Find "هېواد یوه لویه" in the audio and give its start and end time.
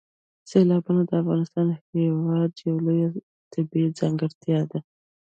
1.95-3.09